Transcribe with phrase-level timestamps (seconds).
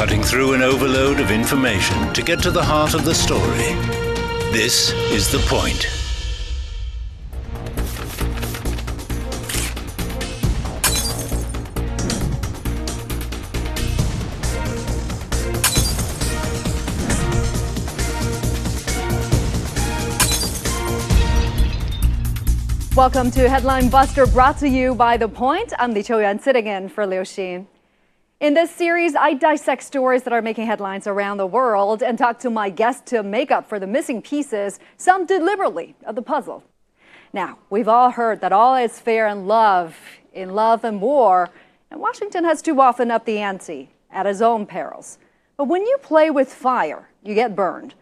[0.00, 3.74] cutting through an overload of information to get to the heart of the story.
[4.50, 5.86] This is The Point.
[22.96, 25.74] Welcome to Headline Buster, brought to you by The Point.
[25.78, 27.66] I'm Li Qiuyuan, sitting in for Liu Xin.
[28.40, 32.38] In this series, I dissect stories that are making headlines around the world and talk
[32.38, 36.64] to my guests to make up for the missing pieces, some deliberately, of the puzzle.
[37.34, 39.94] Now, we've all heard that all is fair in love,
[40.32, 41.50] in love and war,
[41.90, 45.18] and Washington has too often upped the ante at his own perils.
[45.58, 47.92] But when you play with fire, you get burned.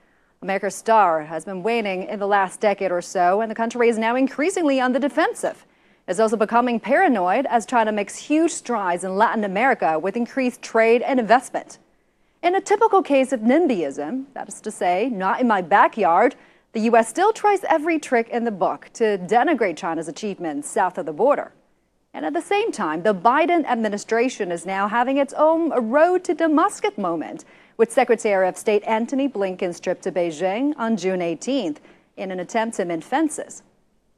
[0.40, 3.98] America's star has been waning in the last decade or so, and the country is
[3.98, 5.66] now increasingly on the defensive.
[6.08, 11.02] It's also becoming paranoid as China makes huge strides in Latin America with increased trade
[11.02, 11.78] and investment.
[12.42, 16.34] In a typical case of NIMBYism, that is to say, not in my backyard,
[16.72, 17.10] the U.S.
[17.10, 21.52] still tries every trick in the book to denigrate China's achievements south of the border.
[22.14, 26.32] And at the same time, the Biden administration is now having its own road to
[26.32, 27.44] Damascus moment
[27.76, 31.76] with Secretary of State Antony Blinken's trip to Beijing on June 18th
[32.16, 33.62] in an attempt to mend fences.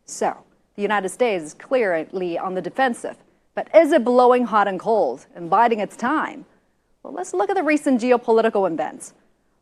[0.05, 0.45] So,
[0.77, 3.17] the United States is clearly on the defensive.
[3.55, 6.47] But is it blowing hot and cold and biding its time?
[7.03, 9.15] Well, let's look at the recent geopolitical events.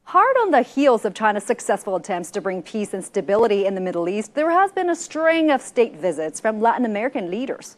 [0.04, 3.80] Hard on the heels of China's successful attempts to bring peace and stability in the
[3.80, 7.76] Middle East, there has been a string of state visits from Latin American leaders.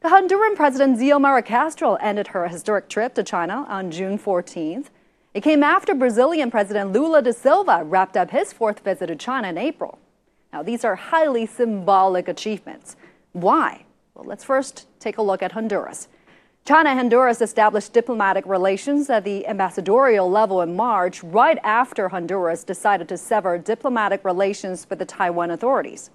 [0.00, 4.86] The Honduran President Xiomara Castro ended her historic trip to China on June 14th.
[5.32, 9.48] It came after Brazilian President Lula da Silva wrapped up his fourth visit to China
[9.48, 9.98] in April.
[10.52, 12.96] Now, these are highly symbolic achievements.
[13.32, 13.84] Why?
[14.14, 16.08] Well, let's first take a look at Honduras.
[16.64, 22.62] China and Honduras established diplomatic relations at the ambassadorial level in March, right after Honduras
[22.62, 26.10] decided to sever diplomatic relations with the Taiwan authorities.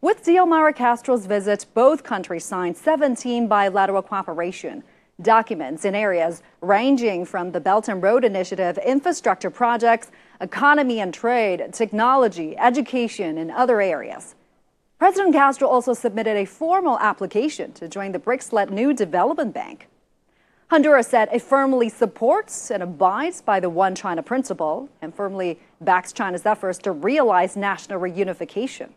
[0.00, 4.82] With Xiomara Castro's visit, both countries signed 17 bilateral cooperation
[5.22, 10.10] documents in areas ranging from the Belt and Road Initiative, infrastructure projects,
[10.40, 14.34] economy and trade, technology, education, and other areas.
[14.98, 19.88] President Castro also submitted a formal application to join the BRICS led New Development Bank.
[20.68, 26.12] Honduras said it firmly supports and abides by the One China principle and firmly backs
[26.12, 28.88] China's efforts to realize national reunification.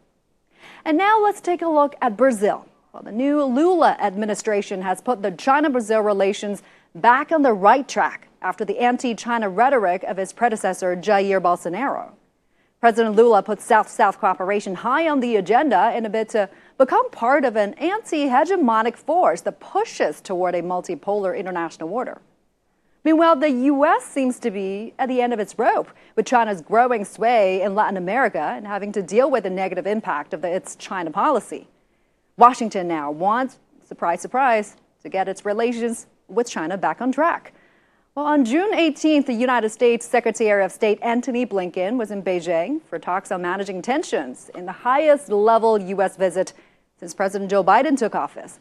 [0.85, 2.65] And now let's take a look at Brazil.
[2.93, 6.63] Well, the new Lula administration has put the China Brazil relations
[6.95, 12.11] back on the right track after the anti China rhetoric of his predecessor, Jair Bolsonaro.
[12.79, 17.09] President Lula put South South cooperation high on the agenda in a bid to become
[17.11, 22.21] part of an anti hegemonic force that pushes toward a multipolar international order.
[23.03, 24.05] Meanwhile, the U.S.
[24.05, 27.97] seems to be at the end of its rope, with China's growing sway in Latin
[27.97, 31.67] America and having to deal with the negative impact of the, its China policy.
[32.37, 37.53] Washington now wants, surprise, surprise, to get its relations with China back on track.
[38.15, 42.81] Well, on June 18th, the United States Secretary of State Antony Blinken was in Beijing
[42.89, 46.17] for talks on managing tensions in the highest level U.S.
[46.17, 46.53] visit
[46.99, 48.59] since President Joe Biden took office.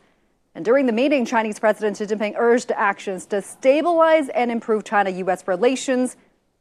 [0.55, 5.09] And during the meeting, Chinese President Xi Jinping urged actions to stabilize and improve China
[5.11, 5.49] U.S.
[5.49, 6.17] relations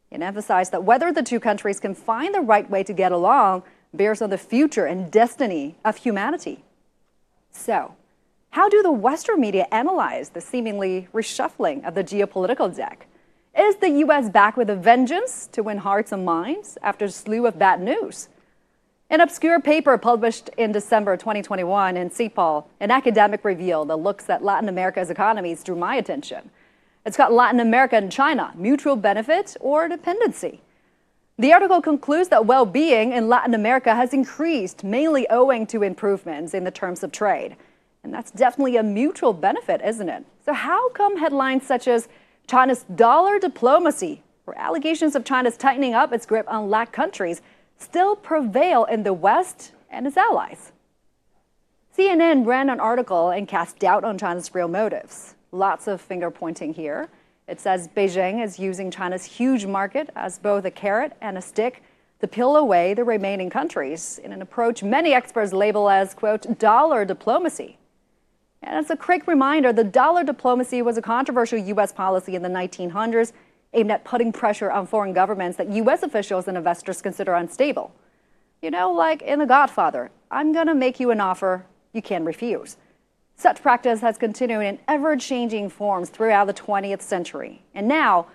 [0.09, 3.63] and emphasized that whether the two countries can find the right way to get along
[3.93, 6.63] bears on the future and destiny of humanity.
[7.51, 7.95] So,
[8.49, 13.07] how do the Western media analyze the seemingly reshuffling of the geopolitical deck?
[13.57, 14.29] Is the U.S.
[14.29, 18.29] back with a vengeance to win hearts and minds after a slew of bad news?
[19.09, 24.43] An obscure paper published in December 2021 in CEPAL, an academic review that looks at
[24.43, 26.49] Latin America's economies, drew my attention.
[27.05, 30.61] It's got Latin America and China, mutual benefit or dependency.
[31.39, 36.53] The article concludes that well being in Latin America has increased, mainly owing to improvements
[36.53, 37.55] in the terms of trade.
[38.03, 40.25] And that's definitely a mutual benefit, isn't it?
[40.45, 42.07] So, how come headlines such as
[42.47, 47.41] China's dollar diplomacy or allegations of China's tightening up its grip on LAC countries
[47.77, 50.71] still prevail in the West and its allies?
[51.97, 55.35] CNN ran an article and cast doubt on China's real motives.
[55.51, 57.09] Lots of finger pointing here.
[57.47, 61.81] It says Beijing is using China's huge market as both a carrot and a stick
[62.19, 67.05] to peel away the remaining countries in an approach many experts label as, quote, dollar
[67.05, 67.77] diplomacy.
[68.61, 71.91] And as a quick reminder, the dollar diplomacy was a controversial U.S.
[71.91, 73.33] policy in the 1900s
[73.73, 76.03] aimed at putting pressure on foreign governments that U.S.
[76.03, 77.93] officials and investors consider unstable.
[78.61, 82.25] You know, like in The Godfather, I'm going to make you an offer you can
[82.25, 82.77] refuse.
[83.35, 87.61] Such practice has continued in ever changing forms throughout the 20th century.
[87.75, 88.27] And now,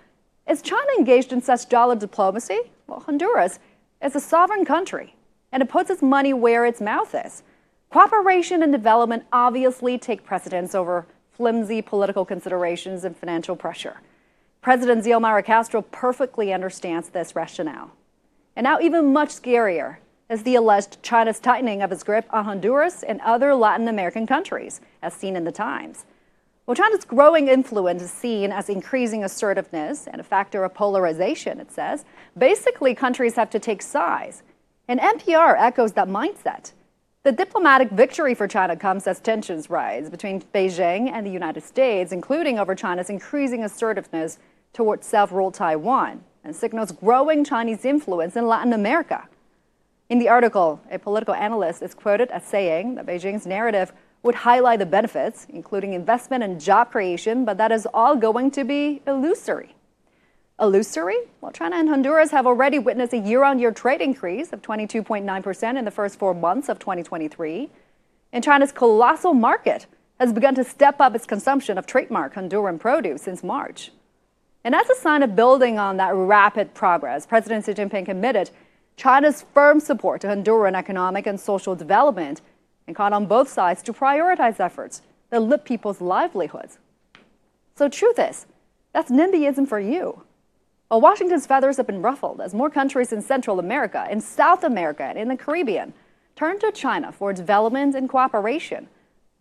[0.47, 2.59] Is China engaged in such dollar diplomacy?
[2.87, 3.59] Well, Honduras
[4.01, 5.15] is a sovereign country,
[5.51, 7.43] and it puts its money where its mouth is.
[7.93, 13.97] Cooperation and development obviously take precedence over flimsy political considerations and financial pressure.
[14.63, 17.91] President Xiomara Castro perfectly understands this rationale.
[18.55, 19.97] And now, even much scarier
[20.27, 24.81] is the alleged China's tightening of its grip on Honduras and other Latin American countries,
[25.03, 26.05] as seen in the Times.
[26.65, 31.71] Well, China's growing influence is seen as increasing assertiveness and a factor of polarization, it
[31.71, 32.05] says.
[32.35, 34.41] Basically, countries have to take sides.
[34.87, 36.71] And NPR echoes that mindset.
[37.23, 42.11] The diplomatic victory for China comes as tensions rise between Beijing and the United States,
[42.11, 44.39] including over China's increasing assertiveness
[44.73, 49.29] towards self ruled Taiwan, and signals growing Chinese influence in Latin America.
[50.09, 54.79] In the article, a political analyst is quoted as saying that Beijing's narrative would highlight
[54.79, 59.75] the benefits, including investment and job creation, but that is all going to be illusory.
[60.63, 61.17] Illusory?
[61.41, 65.77] Well, China and Honduras have already witnessed a year on year trade increase of 22.9%
[65.77, 67.69] in the first four months of 2023.
[68.31, 69.87] And China's colossal market
[70.21, 73.91] has begun to step up its consumption of trademark Honduran produce since March.
[74.63, 78.49] And as a sign of building on that rapid progress, President Xi Jinping committed
[78.95, 82.41] China's firm support to Honduran economic and social development
[82.87, 86.77] and called on both sides to prioritize efforts that lift people's livelihoods.
[87.75, 88.45] So, truth is,
[88.93, 90.23] that's NIMBYism for you.
[90.93, 95.01] While Washington's feathers have been ruffled as more countries in Central America, in South America,
[95.01, 95.91] and in the Caribbean
[96.35, 98.87] turn to China for development and cooperation.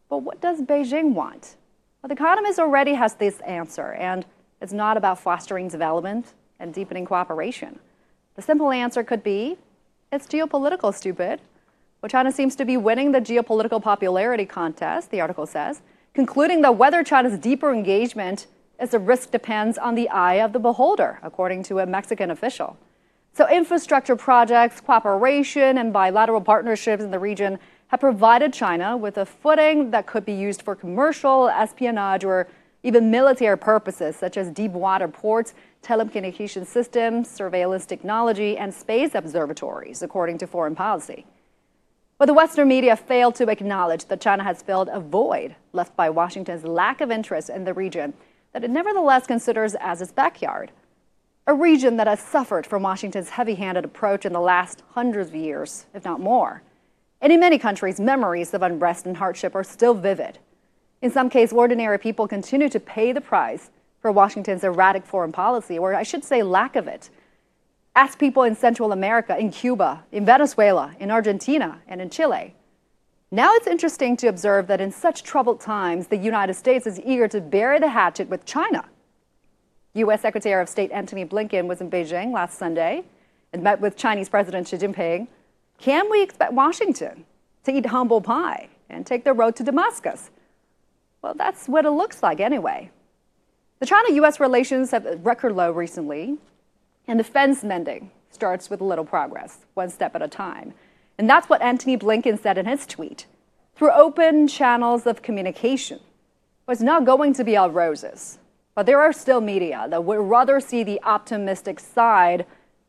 [0.08, 1.56] But what does Beijing want?
[2.00, 4.24] Well, The Economist already has this answer, and
[4.62, 7.78] it's not about fostering development and deepening cooperation.
[8.34, 9.58] The simple answer could be
[10.10, 11.42] it's geopolitical, stupid.
[12.00, 15.82] Well, China seems to be winning the geopolitical popularity contest, the article says,
[16.14, 18.46] concluding that whether China's deeper engagement
[18.82, 22.76] is the risk depends on the eye of the beholder, according to a Mexican official.
[23.34, 27.58] So, infrastructure projects, cooperation, and bilateral partnerships in the region
[27.88, 32.48] have provided China with a footing that could be used for commercial, espionage, or
[32.82, 40.02] even military purposes, such as deep water ports, telecommunication systems, surveillance technology, and space observatories,
[40.02, 41.24] according to foreign policy.
[42.18, 46.10] But the Western media failed to acknowledge that China has filled a void left by
[46.10, 48.14] Washington's lack of interest in the region
[48.52, 50.70] that it nevertheless considers as its backyard.
[51.46, 55.34] A region that has suffered from Washington's heavy handed approach in the last hundreds of
[55.34, 56.62] years, if not more.
[57.20, 60.38] And in many countries, memories of unrest and hardship are still vivid.
[61.00, 63.70] In some cases, ordinary people continue to pay the price
[64.00, 67.10] for Washington's erratic foreign policy, or I should say, lack of it.
[67.94, 72.54] Ask people in Central America, in Cuba, in Venezuela, in Argentina, and in Chile.
[73.34, 77.26] Now it's interesting to observe that in such troubled times, the United States is eager
[77.28, 78.84] to bury the hatchet with China.
[79.94, 80.20] U.S.
[80.20, 83.04] Secretary of State Antony Blinken was in Beijing last Sunday
[83.54, 85.28] and met with Chinese President Xi Jinping.
[85.78, 87.24] Can we expect Washington
[87.64, 90.28] to eat humble pie and take the road to Damascus?
[91.22, 92.90] Well, that's what it looks like anyway.
[93.78, 96.36] The China US relations have record low recently,
[97.08, 100.74] and the fence mending starts with little progress, one step at a time.
[101.22, 103.26] And that's what Antony Blinken said in his tweet.
[103.76, 106.00] Through open channels of communication,
[106.66, 108.38] it's not going to be all roses.
[108.74, 112.44] But there are still media that would rather see the optimistic side,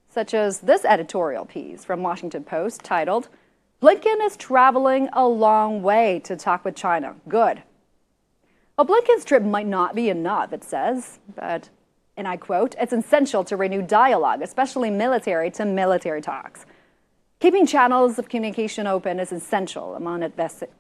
[0.09, 3.29] such as this editorial piece from Washington Post titled,
[3.83, 7.15] Blinken is traveling a long way to talk with China.
[7.29, 7.61] Good.
[8.79, 11.69] A Blinken's trip might not be enough, it says, but
[12.17, 16.65] and I quote, it's essential to renew dialogue, especially military to military talks.
[17.43, 20.23] Keeping channels of communication open is essential among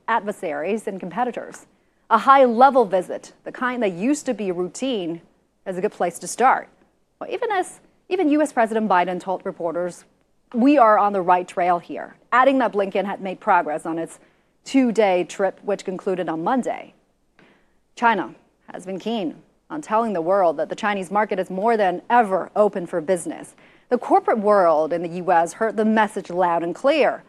[0.07, 1.65] adversaries and competitors.
[2.09, 5.19] A high level visit, the kind that used to be routine,
[5.67, 6.69] is a good place to start.
[7.19, 10.05] Well, even as even US President Biden told reporters,
[10.53, 14.19] we are on the right trail here, adding that Blinken had made progress on its
[14.63, 16.93] two day trip, which concluded on Monday.
[17.97, 18.35] China
[18.71, 19.35] has been keen
[19.69, 23.53] on telling the world that the Chinese market is more than ever open for business.
[23.89, 25.53] The corporate world in the U.S.
[25.53, 27.23] heard the message loud and clear.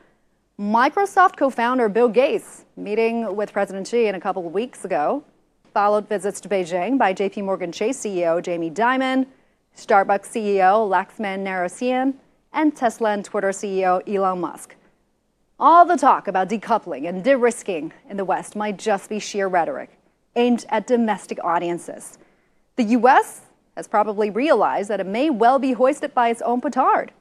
[0.58, 5.24] Microsoft co founder Bill Gates, meeting with President Xi in a couple of weeks ago,
[5.72, 9.26] followed visits to Beijing by JP Morgan Chase CEO Jamie Dimon,
[9.76, 12.14] Starbucks CEO Laxman Narasimhan,
[12.52, 14.76] and Tesla and Twitter CEO Elon Musk.
[15.58, 19.48] All the talk about decoupling and de risking in the West might just be sheer
[19.48, 19.90] rhetoric
[20.36, 22.18] aimed at domestic audiences.
[22.76, 23.42] The U.S.
[23.76, 27.12] has probably realized that it may well be hoisted by its own petard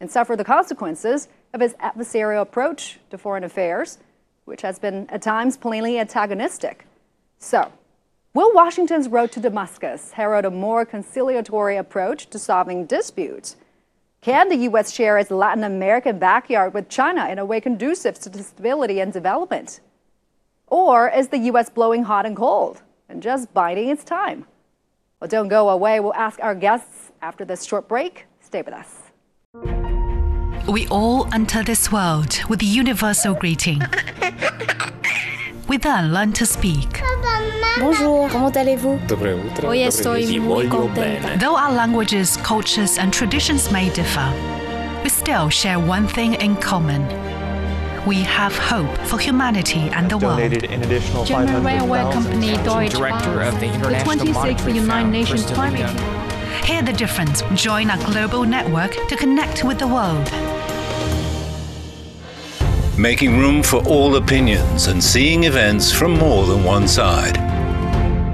[0.00, 3.98] and suffer the consequences of its adversarial approach to foreign affairs,
[4.44, 6.86] which has been at times plainly antagonistic.
[7.38, 7.72] So,
[8.32, 13.56] Will Washington's road to Damascus herald a more conciliatory approach to solving disputes?
[14.20, 14.92] Can the U.S.
[14.92, 19.80] share its Latin American backyard with China in a way conducive to stability and development?
[20.68, 21.70] Or is the U.S.
[21.70, 24.46] blowing hot and cold and just biding its time?
[25.20, 26.00] Well, don't go away.
[26.00, 28.24] We'll ask our guests after this short break.
[28.40, 28.88] Stay with us.
[30.66, 33.82] We all enter this world with the universal greeting.
[35.68, 37.02] We then learn to speak.
[37.78, 38.98] Bonjour, comment allez-vous?
[39.62, 41.38] Hoy estoy muy contenta.
[41.38, 44.32] Though our languages, cultures, and traditions may differ,
[45.02, 47.02] we still share one thing in common
[48.06, 50.38] we have hope for humanity and the world.
[50.38, 54.74] Donated an additional German railway 500,000 company Deutsche Director Bahn, of the the International 26th
[54.74, 56.20] United Nations Climate
[56.64, 57.42] Hear the difference.
[57.54, 60.30] Join our global network to connect with the world.
[62.98, 67.36] Making room for all opinions and seeing events from more than one side.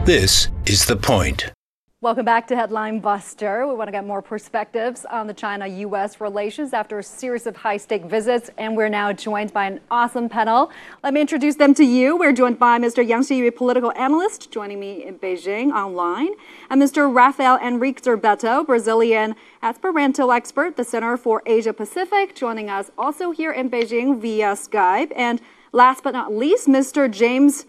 [0.06, 1.55] This is The Point.
[2.02, 3.66] Welcome back to Headline Buster.
[3.66, 7.56] We want to get more perspectives on the China US relations after a series of
[7.56, 10.70] high stake visits, and we're now joined by an awesome panel.
[11.02, 12.18] Let me introduce them to you.
[12.18, 12.98] We're joined by Mr.
[12.98, 16.32] Yang Xiyue, political analyst, joining me in Beijing online,
[16.68, 17.10] and Mr.
[17.10, 23.52] Rafael Henrique Zerbetto, Brazilian Esperanto expert, the Center for Asia Pacific, joining us also here
[23.52, 25.12] in Beijing via Skype.
[25.16, 25.40] And
[25.72, 27.10] last but not least, Mr.
[27.10, 27.64] James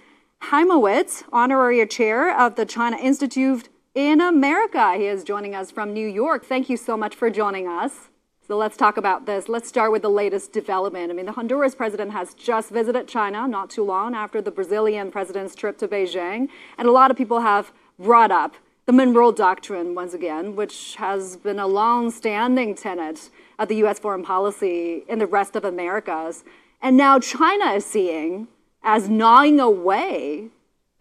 [0.51, 4.93] Heimowitz, honorary chair of the China Institute in America.
[4.93, 6.45] He is joining us from New York.
[6.45, 8.09] Thank you so much for joining us.
[8.47, 9.49] So let's talk about this.
[9.49, 11.09] Let's start with the latest development.
[11.09, 15.09] I mean, the Honduras president has just visited China not too long after the Brazilian
[15.09, 16.47] president's trip to Beijing.
[16.77, 18.53] And a lot of people have brought up
[18.85, 23.97] the Monroe Doctrine once again, which has been a long standing tenet of the U.S.
[23.97, 26.43] foreign policy in the rest of Americas.
[26.83, 28.47] And now China is seeing
[28.83, 30.51] as gnawing away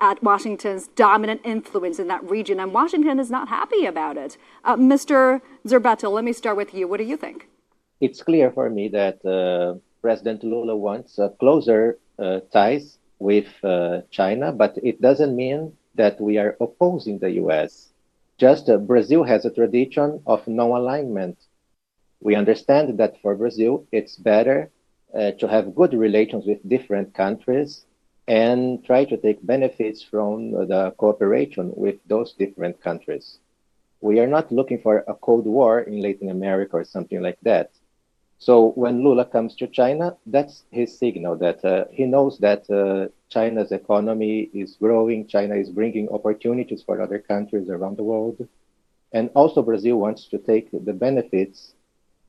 [0.00, 4.36] at Washington's dominant influence in that region, and Washington is not happy about it.
[4.64, 5.40] Uh, Mr.
[5.66, 6.86] Zerbetto, let me start with you.
[6.86, 7.48] What do you think?
[8.00, 14.02] It's clear for me that uh, President Lula wants uh, closer uh, ties with uh,
[14.10, 17.88] China, but it doesn't mean that we are opposing the US.
[18.38, 21.38] Just uh, Brazil has a tradition of non alignment.
[22.20, 24.70] We understand that for Brazil, it's better
[25.38, 27.86] to have good relations with different countries
[28.28, 33.38] and try to take benefits from the cooperation with those different countries.
[34.00, 37.70] We are not looking for a Cold War in Latin America or something like that.
[38.38, 43.08] So when Lula comes to China, that's his signal that uh, he knows that uh,
[43.28, 48.46] China's economy is growing, China is bringing opportunities for other countries around the world.
[49.12, 51.74] And also, Brazil wants to take the benefits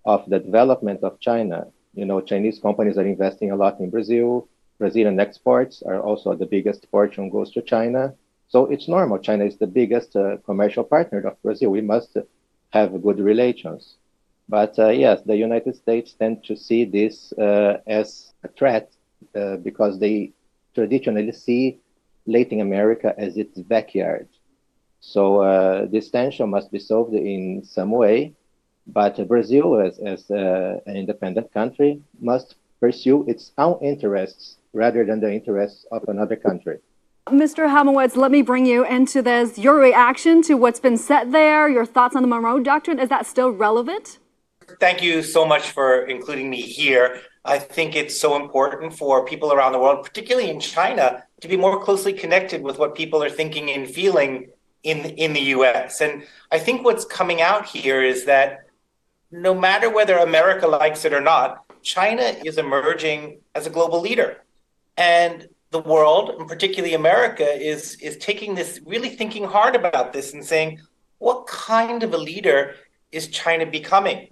[0.05, 1.67] of the development of China.
[1.93, 4.47] You know, Chinese companies are investing a lot in Brazil
[4.79, 8.13] Brazilian exports are also the biggest portion goes to China.
[8.47, 9.19] So it's normal.
[9.19, 11.71] China is the biggest uh, commercial partner of Brazil.
[11.71, 12.17] We must
[12.71, 13.95] have good relations.
[14.49, 18.91] But uh, yes, the United States tend to see this uh, as a threat
[19.35, 20.31] uh, because they
[20.73, 21.79] traditionally see
[22.25, 24.27] Latin America as its backyard.
[24.99, 28.33] So uh, this tension must be solved in some way.
[28.87, 35.19] But Brazil, as, as uh, an independent country, must pursue its own interests rather than
[35.19, 36.77] the interests of another country.
[37.27, 37.67] Mr.
[37.67, 39.57] Heimowitz, let me bring you into this.
[39.57, 43.25] Your reaction to what's been said there, your thoughts on the Monroe Doctrine, is that
[43.25, 44.19] still relevant?
[44.79, 47.21] Thank you so much for including me here.
[47.43, 51.57] I think it's so important for people around the world, particularly in China, to be
[51.57, 54.49] more closely connected with what people are thinking and feeling
[54.83, 56.01] in, in the US.
[56.01, 58.67] And I think what's coming out here is that
[59.31, 64.37] no matter whether America likes it or not, China is emerging as a global leader.
[64.97, 70.33] And the world, and particularly America, is, is taking this, really thinking hard about this
[70.33, 70.79] and saying,
[71.19, 72.75] what kind of a leader
[73.11, 74.29] is China becoming?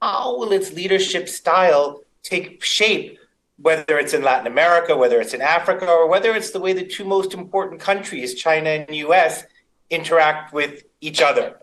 [0.00, 3.18] How will its leadership style take shape,
[3.58, 6.84] whether it's in Latin America, whether it's in Africa, or whether it's the way the
[6.84, 9.44] two most important countries, China and US,
[9.90, 11.60] interact with each other?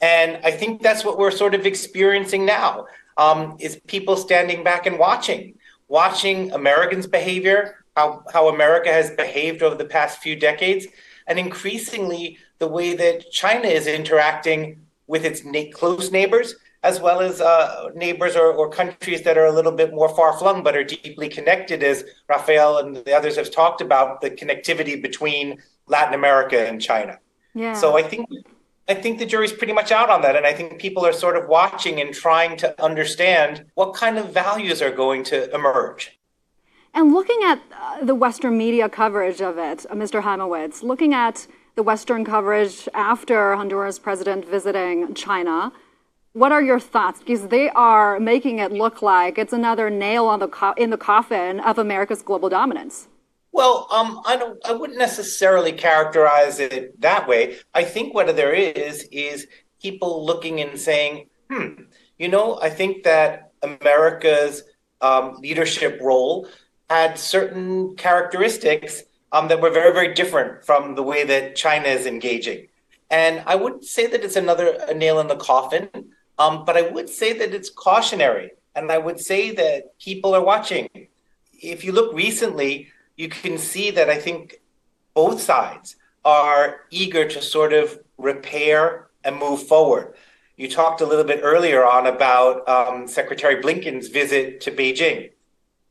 [0.00, 4.86] And I think that's what we're sort of experiencing now, um, is people standing back
[4.86, 5.54] and watching,
[5.88, 10.86] watching Americans' behavior, how, how America has behaved over the past few decades,
[11.26, 17.20] and increasingly the way that China is interacting with its na- close neighbors, as well
[17.20, 20.76] as uh, neighbors or, or, countries that are a little bit more far flung but
[20.76, 26.14] are deeply connected, as Rafael and the others have talked about the connectivity between Latin
[26.14, 27.18] America and China.
[27.54, 27.74] Yeah.
[27.74, 28.28] So I think
[28.88, 30.36] I think the jury's pretty much out on that.
[30.36, 34.32] And I think people are sort of watching and trying to understand what kind of
[34.32, 36.18] values are going to emerge.
[36.94, 40.22] And looking at uh, the Western media coverage of it, uh, Mr.
[40.22, 45.72] Heimowitz, looking at the Western coverage after Honduras president visiting China.
[46.34, 47.20] What are your thoughts?
[47.20, 51.78] Because they are making it look like it's another nail the in the coffin of
[51.78, 53.08] America's global dominance.
[53.52, 54.58] Well, um, I don't.
[54.66, 57.58] I wouldn't necessarily characterize it that way.
[57.74, 59.46] I think what there is is
[59.80, 61.84] people looking and saying, "Hmm,
[62.18, 64.62] you know, I think that America's
[65.02, 66.48] um, leadership role
[66.94, 72.06] had certain characteristics um, that were very, very different from the way that China is
[72.06, 72.60] engaging."
[73.10, 74.66] And I wouldn't say that it's another
[75.04, 75.88] nail in the coffin,
[76.38, 80.44] um, but I would say that it's cautionary, and I would say that people are
[80.54, 80.88] watching.
[81.74, 82.72] If you look recently
[83.16, 84.60] you can see that I think
[85.14, 90.14] both sides are eager to sort of repair and move forward.
[90.56, 95.30] You talked a little bit earlier on about um, Secretary Blinken's visit to Beijing.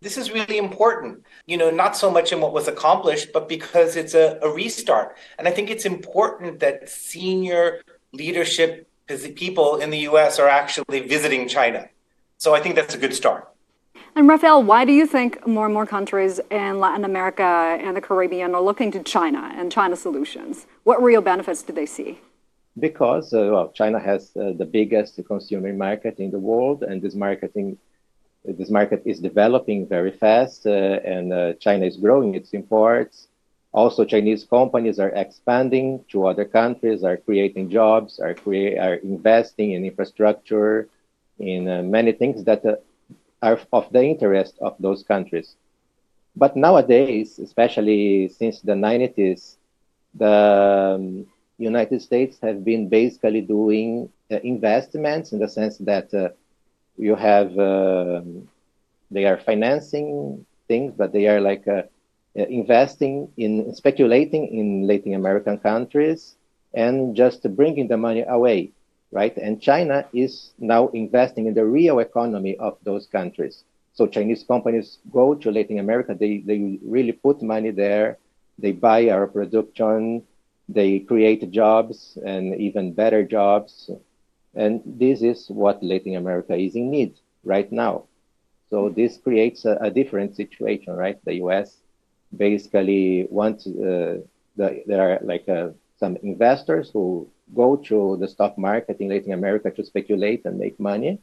[0.01, 3.95] This is really important, you know, not so much in what was accomplished, but because
[3.95, 5.15] it's a, a restart.
[5.37, 7.81] And I think it's important that senior
[8.11, 8.87] leadership
[9.35, 11.87] people in the US are actually visiting China.
[12.37, 13.47] So I think that's a good start.
[14.15, 18.01] And Rafael, why do you think more and more countries in Latin America and the
[18.01, 20.65] Caribbean are looking to China and China solutions?
[20.83, 22.19] What real benefits do they see?
[22.79, 27.15] Because uh, well, China has uh, the biggest consumer market in the world, and this
[27.15, 27.77] marketing,
[28.45, 30.69] this market is developing very fast, uh,
[31.05, 33.27] and uh, China is growing its imports.
[33.73, 39.71] Also, Chinese companies are expanding to other countries, are creating jobs, are create, are investing
[39.73, 40.87] in infrastructure,
[41.39, 42.75] in uh, many things that uh,
[43.41, 45.55] are of the interest of those countries.
[46.35, 49.57] But nowadays, especially since the 90s,
[50.13, 51.25] the um,
[51.57, 56.29] United States have been basically doing uh, investments in the sense that uh,
[57.01, 58.21] you have, uh,
[59.11, 61.83] they are financing things, but they are like uh,
[62.39, 66.35] uh, investing in speculating in Latin American countries
[66.73, 68.71] and just bringing the money away
[69.11, 69.35] right?
[69.37, 73.63] And China is now investing in the real economy of those countries.
[73.93, 78.17] So Chinese companies go to Latin America, they, they really put money there,
[78.57, 80.23] they buy our production,
[80.69, 83.89] they create jobs and even better jobs.
[84.55, 88.05] And this is what Latin America is in need right now.
[88.69, 91.17] So this creates a, a different situation, right?
[91.25, 91.77] The US
[92.35, 94.19] basically wants, uh,
[94.55, 99.33] the, there are like uh, some investors who go to the stock market in Latin
[99.33, 101.19] America to speculate and make money.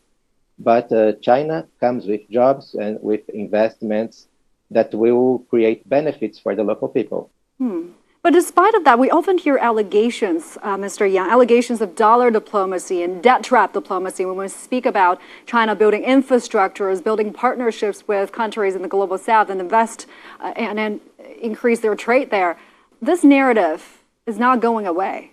[0.58, 4.28] But uh, China comes with jobs and with investments
[4.70, 7.30] that will create benefits for the local people.
[7.58, 7.90] Hmm.
[8.22, 11.10] But despite of that, we often hear allegations, uh, Mr.
[11.10, 16.02] Yang, allegations of dollar diplomacy and debt trap diplomacy when we speak about China building
[16.02, 20.06] infrastructures, building partnerships with countries in the global south and invest
[20.40, 21.00] uh, and, and
[21.40, 22.58] increase their trade there.
[23.00, 25.32] This narrative is not going away.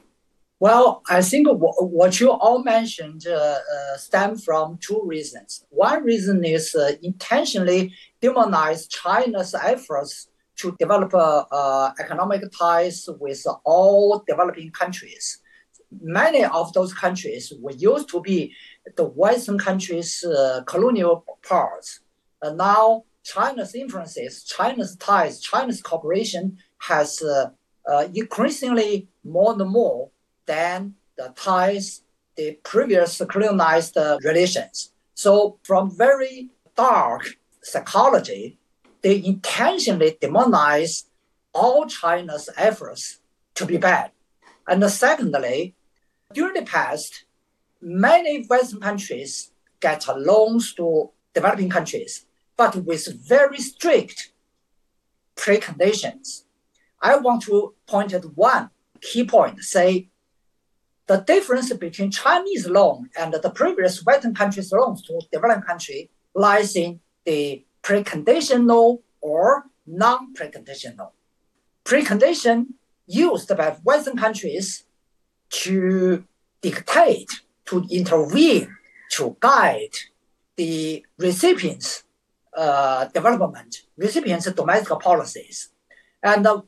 [0.60, 5.66] Well, I think what you all mentioned uh, uh, stem from two reasons.
[5.70, 13.46] One reason is uh, intentionally demonize China's efforts to develop uh, uh, economic ties with
[13.64, 15.40] all developing countries.
[16.02, 18.54] Many of those countries were used to be
[18.96, 22.00] the Western countries' uh, colonial parts.
[22.44, 27.24] now, China's influences, China's ties, China's cooperation has
[28.14, 30.12] increasingly more and more
[30.46, 32.02] than the ties,
[32.36, 34.92] the previous colonized relations.
[35.16, 37.24] So from very dark
[37.64, 38.60] psychology,
[39.06, 41.04] they intentionally demonize
[41.54, 43.20] all China's efforts
[43.54, 44.10] to be bad.
[44.68, 45.76] And secondly,
[46.34, 47.26] during the past,
[47.80, 52.26] many Western countries get loans to developing countries,
[52.58, 54.32] but with very strict
[55.36, 56.46] preconditions.
[57.00, 60.10] I want to point at one key point, say
[61.06, 66.76] the difference between Chinese loan and the previous Western countries' loans to developing country lies
[66.76, 71.12] in the preconditional or non-preconditional.
[71.84, 72.66] Precondition
[73.06, 74.86] used by Western countries
[75.52, 76.24] to
[76.62, 77.30] dictate,
[77.66, 78.76] to intervene,
[79.12, 79.96] to guide
[80.56, 82.04] the recipients'
[82.58, 85.70] uh, development, recipients' domestic policies.
[86.24, 86.62] And uh,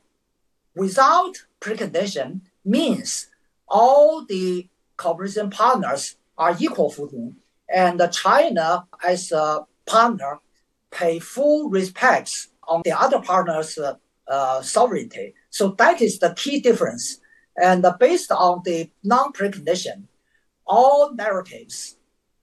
[0.76, 3.28] without precondition means
[3.66, 7.36] all the cooperation partners are equal footing,
[7.68, 10.38] and China as a partner
[10.90, 15.34] pay full respects on the other partner's uh, sovereignty.
[15.50, 17.18] So that is the key difference.
[17.60, 20.04] And based on the non-precondition,
[20.66, 21.96] all narratives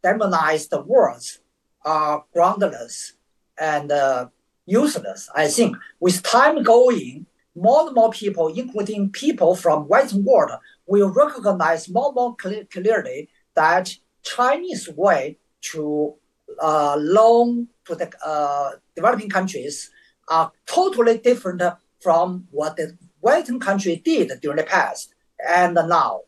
[0.03, 1.39] demonize the words
[1.83, 3.13] are groundless
[3.59, 4.27] and uh,
[4.65, 5.29] useless.
[5.35, 10.51] I think with time going, more and more people, including people from Western world,
[10.87, 16.15] will recognize more and more cl- clearly that Chinese way to
[16.61, 19.91] uh, loan to the uh, developing countries
[20.27, 21.61] are totally different
[21.99, 25.13] from what the Western country did during the past
[25.47, 26.21] and now.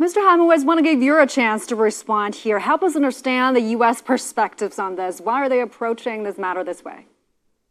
[0.00, 0.16] Mr.
[0.16, 2.58] Heimowitz, want to give you a chance to respond here.
[2.58, 4.02] Help us understand the U.S.
[4.02, 5.20] perspectives on this.
[5.20, 7.06] Why are they approaching this matter this way?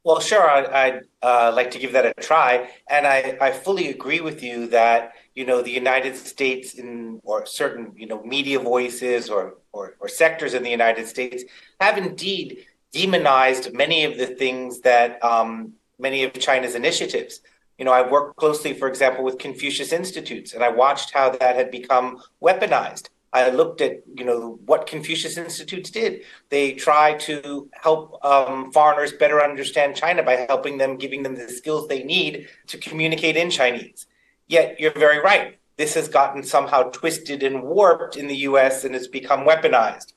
[0.04, 0.50] Well, sure.
[0.50, 4.42] I, would uh, like to give that a try, and I, I fully agree with
[4.42, 9.56] you that you know the United States in or certain you know media voices or,
[9.72, 11.44] or or sectors in the United States
[11.80, 17.42] have indeed demonized many of the things that um, many of China's initiatives.
[17.78, 21.56] You know, I worked closely, for example, with Confucius Institutes, and I watched how that
[21.56, 23.08] had become weaponized.
[23.34, 26.24] I looked at you know what Confucius Institutes did.
[26.50, 31.48] They try to help um, foreigners better understand China by helping them, giving them the
[31.48, 34.06] skills they need to communicate in Chinese.
[34.52, 35.58] Yet you're very right.
[35.78, 38.84] This has gotten somehow twisted and warped in the U.S.
[38.84, 40.12] and has become weaponized.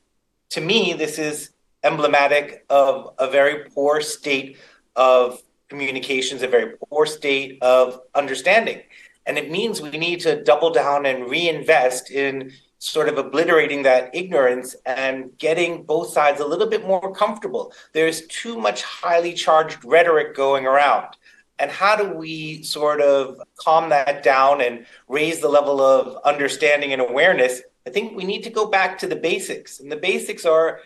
[0.51, 1.51] To me, this is
[1.85, 4.59] emblematic of a very poor state
[4.97, 8.81] of communications, a very poor state of understanding.
[9.25, 14.13] And it means we need to double down and reinvest in sort of obliterating that
[14.13, 17.73] ignorance and getting both sides a little bit more comfortable.
[17.93, 21.17] There's too much highly charged rhetoric going around.
[21.65, 26.93] And how do we sort of calm that down and raise the level of understanding
[26.93, 27.63] and awareness?
[27.87, 29.81] I think we need to go back to the basics.
[29.81, 30.81] And the basics are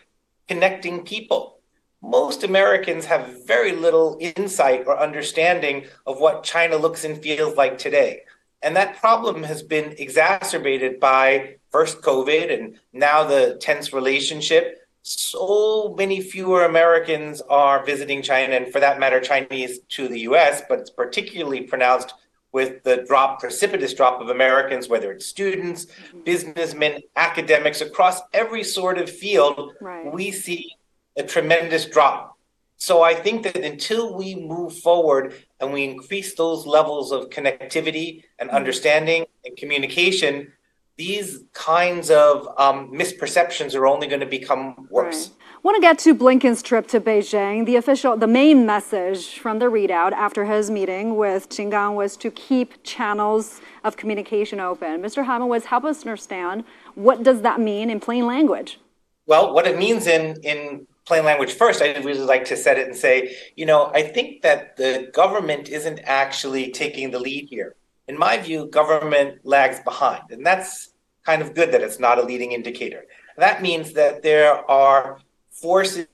[0.47, 1.59] connecting people.
[2.01, 7.77] Most Americans have very little insight or understanding of what China looks and feels like
[7.77, 8.23] today.
[8.63, 14.78] And that problem has been exacerbated by first COVID and now the tense relationship.
[15.09, 20.63] So many fewer Americans are visiting China, and for that matter, Chinese to the US,
[20.69, 22.13] but it's particularly pronounced
[22.53, 25.87] with the drop, precipitous drop of Americans, whether it's students,
[26.25, 30.13] businessmen, academics, across every sort of field, right.
[30.13, 30.73] we see
[31.17, 32.37] a tremendous drop.
[32.77, 38.25] So I think that until we move forward and we increase those levels of connectivity
[38.39, 38.57] and mm-hmm.
[38.57, 40.53] understanding and communication,
[40.99, 45.29] these kinds of um, misperceptions are only going to become worse.
[45.29, 45.37] Right.
[45.55, 47.67] I want to get to Blinken's trip to Beijing.
[47.67, 52.17] The official, the main message from the readout after his meeting with Qin Gang was
[52.19, 55.01] to keep channels of communication open.
[55.01, 55.25] Mr.
[55.25, 58.79] Heimowitz help us understand what does that mean in plain language?
[59.27, 62.87] Well, what it means in in plain language first, I'd really like to set it
[62.87, 67.75] and say, you know, I think that the government isn't actually taking the lead here.
[68.09, 70.95] In my view, government lags behind, and that's
[71.25, 73.05] kind of good that it's not a leading indicator.
[73.37, 76.07] That means that there are forces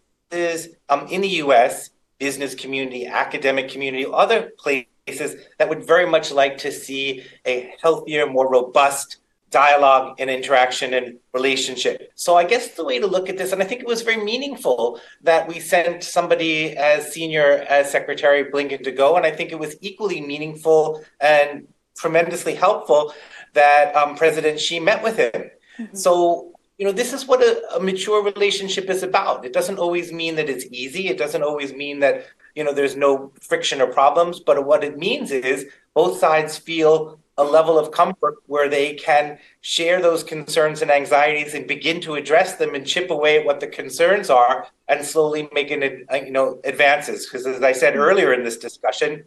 [0.88, 6.58] um, in the US, business community, academic community, other places that would very much like
[6.58, 9.18] to see a healthier, more robust
[9.50, 12.10] dialogue and interaction and relationship.
[12.16, 14.22] So I guess the way to look at this, and I think it was very
[14.32, 19.52] meaningful that we sent somebody as senior as Secretary Blinken to go, and I think
[19.52, 23.14] it was equally meaningful and tremendously helpful
[23.54, 25.50] that um, President Xi met with him.
[25.78, 25.96] Mm-hmm.
[25.96, 29.44] So you know this is what a, a, mature relationship is about.
[29.44, 31.08] It doesn't always mean that it's easy.
[31.08, 34.40] It doesn't always mean that you know there's no friction or problems.
[34.40, 39.38] But what it means is both sides feel a level of comfort where they can
[39.60, 43.58] share those concerns and anxieties and begin to address them and chip away at what
[43.58, 47.26] the concerns are and slowly making it you know advances.
[47.26, 49.24] Because as i said earlier in this discussion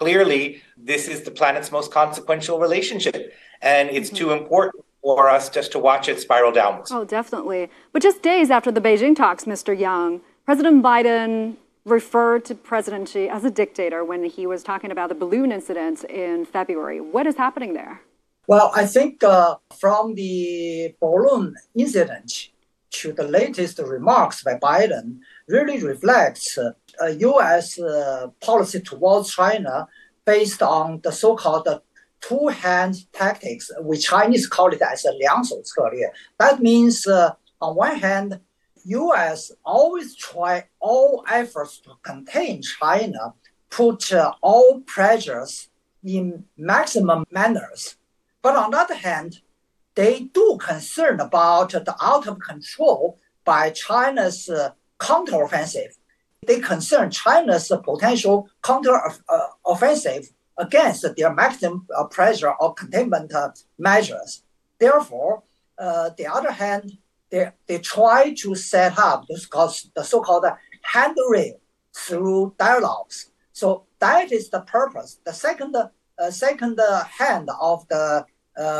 [0.00, 3.32] clearly this is the planet's most consequential relationship
[3.62, 4.16] and it's mm-hmm.
[4.16, 8.50] too important for us just to watch it spiral downwards oh definitely but just days
[8.50, 14.04] after the beijing talks mr yang president biden referred to President Xi as a dictator
[14.04, 17.00] when he was talking about the balloon incident in February.
[17.00, 18.00] What is happening there?
[18.46, 22.50] Well, I think uh, from the balloon incident
[22.90, 27.80] to the latest remarks by Biden really reflects uh, a uh, U.S.
[27.80, 29.88] Uh, policy towards China
[30.26, 31.66] based on the so-called
[32.20, 33.70] two-hand tactics.
[33.80, 35.64] We Chinese call it as a liangshou.
[36.38, 37.32] That means, uh,
[37.62, 38.40] on one hand,
[38.84, 39.52] U.S.
[39.64, 43.32] always try all efforts to contain China,
[43.70, 45.68] put all pressures
[46.04, 47.96] in maximum manners.
[48.42, 49.40] But on the other hand,
[49.94, 54.50] they do concern about the out of control by China's
[54.98, 55.94] counteroffensive
[56.46, 64.42] they concern China's potential counteroffensive uh, against their maximum uh, pressure or containment uh, measures.
[64.78, 65.42] Therefore,
[65.78, 66.98] the other hand,
[67.30, 70.46] they, they try to set up this called, the so-called
[70.82, 71.60] handrail
[71.94, 73.30] through dialogues.
[73.52, 75.18] So that is the purpose.
[75.24, 75.76] The second
[76.30, 76.80] second
[77.18, 78.26] hand of the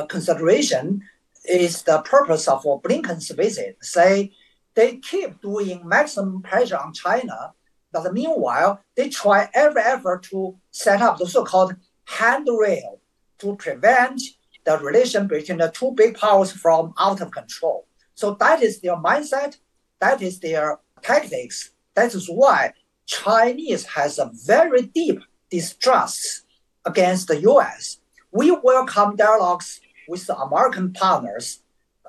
[0.09, 1.03] consideration
[1.45, 3.77] is the purpose of Blinken's visit.
[3.83, 4.33] Say
[4.75, 7.53] they keep doing maximum pressure on China,
[7.93, 13.01] but meanwhile they try every effort to set up the so-called handrail
[13.39, 14.21] to prevent
[14.65, 17.87] the relation between the two big powers from out of control.
[18.15, 19.57] So that is their mindset.
[20.01, 21.71] That is their tactics.
[21.95, 22.73] That is why
[23.07, 26.43] Chinese has a very deep distrust
[26.85, 27.99] against the U.S.
[28.31, 31.61] We welcome dialogues with the American partners.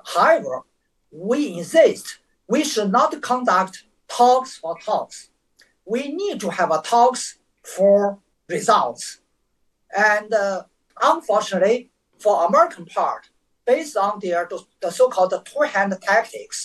[0.04, 0.60] However,
[1.10, 2.18] we insist
[2.52, 3.74] we should not conduct
[4.18, 5.30] talks for talks.
[5.94, 7.22] We need to have a talks
[7.74, 8.18] for
[8.56, 9.04] results.
[9.96, 10.64] And uh,
[11.00, 11.78] unfortunately,
[12.22, 13.22] for American part,
[13.64, 14.42] based on their
[14.82, 16.58] the so-called two-hand tactics,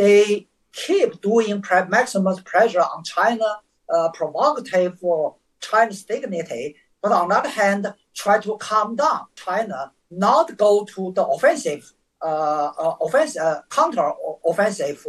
[0.00, 1.62] they keep doing
[1.96, 3.48] maximum pressure on China,
[3.94, 5.36] uh, provocative for
[5.68, 7.82] China's dignity, but on the other hand,
[8.22, 9.92] try to calm down China,
[10.28, 11.84] not go to the offensive,
[12.22, 14.12] uh, offensive uh, counter
[14.44, 15.06] offensive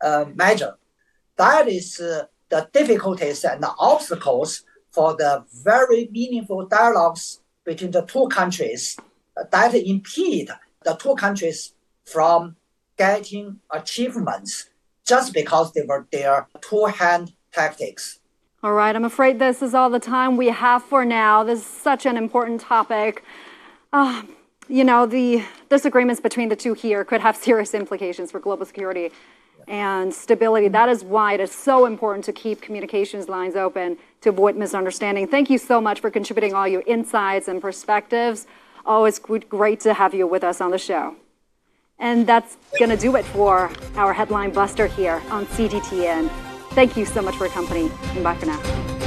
[0.00, 0.74] uh, measure.
[1.36, 8.02] That is uh, the difficulties and the obstacles for the very meaningful dialogues between the
[8.02, 8.96] two countries
[9.50, 10.50] that impede
[10.84, 12.56] the two countries from
[12.96, 14.70] getting achievements
[15.06, 18.20] just because they were their two-hand tactics.
[18.62, 21.44] All right, I'm afraid this is all the time we have for now.
[21.44, 23.22] This is such an important topic.
[23.92, 24.22] Uh,
[24.68, 29.10] you know, the disagreements between the two here could have serious implications for global security
[29.66, 30.66] and stability.
[30.66, 30.72] Mm-hmm.
[30.72, 35.28] That is why it is so important to keep communications lines open to avoid misunderstanding.
[35.28, 38.46] Thank you so much for contributing all your insights and perspectives.
[38.86, 39.10] Oh,
[39.48, 41.16] great to have you with us on the show.
[41.98, 46.30] And that's going to do it for our headline buster here on CGTN.
[46.70, 48.97] Thank you so much for your company, and bye for now.